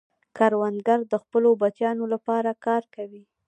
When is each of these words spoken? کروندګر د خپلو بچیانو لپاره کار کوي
کروندګر 0.37 0.99
د 1.11 1.13
خپلو 1.23 1.49
بچیانو 1.61 2.05
لپاره 2.13 2.51
کار 2.65 2.83
کوي 2.95 3.23